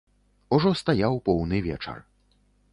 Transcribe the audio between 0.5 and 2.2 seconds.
Ужо стаяў поўны вечар.